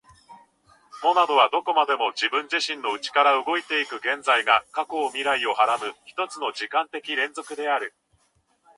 [1.03, 7.93] モナドはどこまでも自己自身の内から動いて行く、現在が過去を負い未来を孕はらむ一つの時間的連続である。